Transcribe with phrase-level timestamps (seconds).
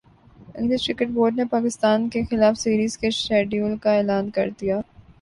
[0.55, 4.79] English cricket board نے پاکستان کیخلاف series کے شیڈول کا اعلان کر دیا